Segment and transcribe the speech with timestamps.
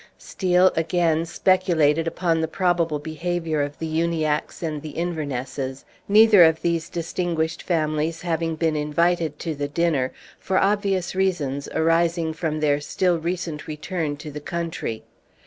[0.17, 6.63] Steel, again, speculated upon the probable behavior of the Uniackes and the Invernesses, neither of
[6.63, 12.81] these distinguished families having been invited to the dinner, for obvious reasons arising from their
[12.81, 15.03] still recent return to the country.